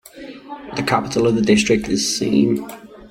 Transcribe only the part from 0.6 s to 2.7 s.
The capital of the district is Same.